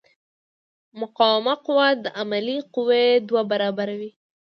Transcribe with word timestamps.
مقاومه 0.99 1.53
قوه 1.65 1.87
د 2.03 2.05
عاملې 2.17 2.57
قوې 2.73 3.05
دوه 3.27 3.41
برابره 3.51 3.95
وي. 3.99 4.11